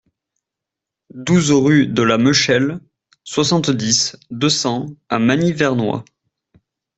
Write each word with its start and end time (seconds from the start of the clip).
douze 1.13 1.51
rue 1.51 1.85
de 1.85 2.01
la 2.01 2.17
Mechelle, 2.17 2.79
soixante-dix, 3.23 4.17
deux 4.31 4.49
cents 4.49 4.87
à 5.09 5.19
Magny-Vernois 5.19 6.03